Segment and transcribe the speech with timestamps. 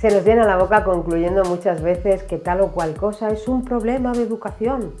[0.00, 3.64] Se nos llena la boca concluyendo muchas veces que tal o cual cosa es un
[3.64, 4.94] problema de educación.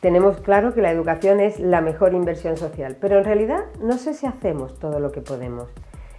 [0.00, 4.14] Tenemos claro que la educación es la mejor inversión social, pero en realidad no sé
[4.14, 5.68] si hacemos todo lo que podemos.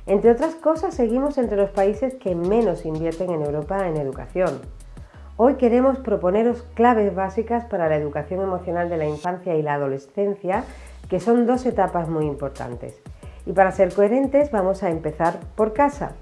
[0.06, 4.60] Entre otras cosas, seguimos entre los países que menos invierten en Europa en educación.
[5.38, 10.66] Hoy queremos proponeros claves básicas para la educación emocional de la infancia y la adolescencia,
[11.10, 13.02] que son dos etapas muy importantes.
[13.46, 16.14] Y para ser coherentes vamos a empezar por casa.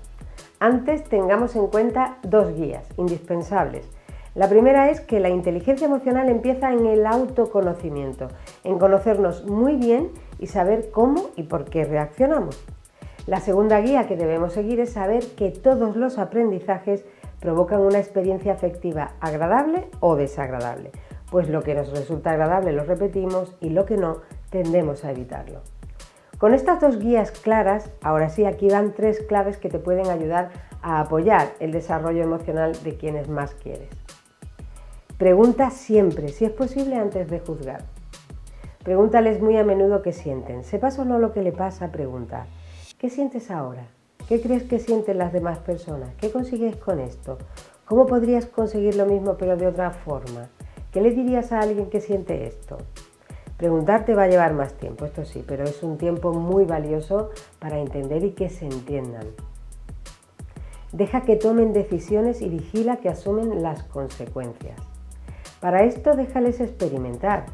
[0.59, 3.87] Antes tengamos en cuenta dos guías indispensables.
[4.33, 8.27] La primera es que la inteligencia emocional empieza en el autoconocimiento,
[8.63, 12.63] en conocernos muy bien y saber cómo y por qué reaccionamos.
[13.25, 17.03] La segunda guía que debemos seguir es saber que todos los aprendizajes
[17.39, 20.91] provocan una experiencia afectiva agradable o desagradable,
[21.29, 25.61] pues lo que nos resulta agradable lo repetimos y lo que no tendemos a evitarlo.
[26.37, 30.49] Con estas dos guías claras, ahora sí, aquí van tres claves que te pueden ayudar
[30.83, 33.89] a apoyar el desarrollo emocional de quienes más quieres.
[35.17, 37.85] Pregunta siempre, si es posible, antes de juzgar.
[38.83, 40.63] Pregúntales muy a menudo qué sienten.
[40.63, 42.45] Sepas o no lo que le pasa, pregunta.
[42.99, 43.87] ¿Qué sientes ahora?
[44.29, 46.13] ¿Qué crees que sienten las demás personas?
[46.19, 47.37] ¿Qué consigues con esto?
[47.85, 50.49] ¿Cómo podrías conseguir lo mismo pero de otra forma?
[50.91, 52.77] ¿Qué le dirías a alguien que siente esto?
[53.57, 57.79] Preguntarte va a llevar más tiempo, esto sí, pero es un tiempo muy valioso para
[57.79, 59.25] entender y que se entiendan.
[60.91, 64.79] Deja que tomen decisiones y vigila que asumen las consecuencias.
[65.59, 67.47] Para esto déjales experimentar.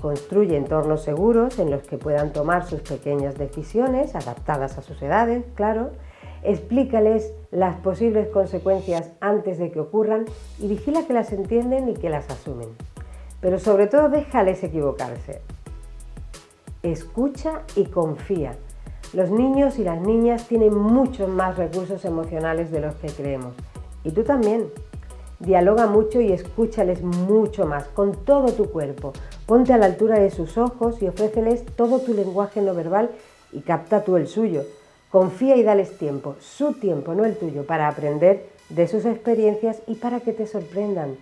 [0.00, 5.44] Construye entornos seguros en los que puedan tomar sus pequeñas decisiones, adaptadas a sus edades,
[5.56, 5.90] claro.
[6.44, 10.24] Explícales las posibles consecuencias antes de que ocurran
[10.60, 12.68] y vigila que las entienden y que las asumen
[13.40, 15.40] pero sobre todo déjales equivocarse.
[16.82, 18.56] Escucha y confía.
[19.12, 23.54] Los niños y las niñas tienen muchos más recursos emocionales de los que creemos.
[24.04, 24.66] Y tú también.
[25.40, 29.12] Dialoga mucho y escúchales mucho más, con todo tu cuerpo.
[29.46, 33.10] Ponte a la altura de sus ojos y ofréceles todo tu lenguaje no verbal
[33.52, 34.64] y capta tú el suyo.
[35.10, 39.94] Confía y dales tiempo, su tiempo, no el tuyo, para aprender de sus experiencias y
[39.94, 41.16] para que te sorprendan.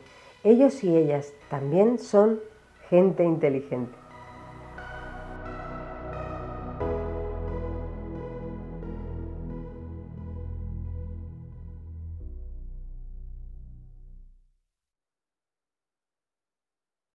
[0.47, 2.39] Ellos y ellas también son
[2.89, 4.06] gente inteligente.